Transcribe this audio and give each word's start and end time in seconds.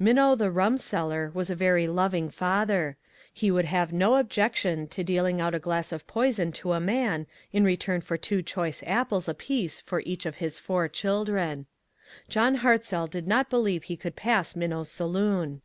Minnow, 0.00 0.34
the 0.34 0.50
rum 0.50 0.78
seller, 0.78 1.30
was 1.32 1.48
a 1.48 1.54
very 1.54 1.86
loving 1.86 2.28
father; 2.28 2.96
he 3.32 3.52
would 3.52 3.66
have 3.66 3.92
no 3.92 4.16
objection 4.16 4.88
to 4.88 5.04
dealing 5.04 5.40
out 5.40 5.54
a 5.54 5.60
glass 5.60 5.92
of 5.92 6.08
poison 6.08 6.50
to 6.50 6.72
a 6.72 6.80
man 6.80 7.24
in 7.52 7.62
return 7.62 8.00
for 8.00 8.16
two 8.16 8.42
choice 8.42 8.82
apples 8.84 9.28
apiece 9.28 9.80
for 9.80 10.00
each 10.00 10.26
of 10.26 10.38
his 10.38 10.58
four 10.58 10.88
children. 10.88 11.66
John 12.28 12.56
Hartzell 12.56 13.06
did 13.06 13.28
not 13.28 13.48
believe 13.48 13.84
he 13.84 13.96
could 13.96 14.16
pass 14.16 14.56
Minnow's 14.56 14.90
saloon. 14.90 15.62